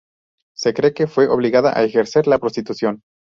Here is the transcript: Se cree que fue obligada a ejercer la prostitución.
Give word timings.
Se 0.57 0.73
cree 0.73 0.95
que 0.95 1.05
fue 1.05 1.27
obligada 1.27 1.77
a 1.77 1.83
ejercer 1.83 2.25
la 2.25 2.39
prostitución. 2.39 3.03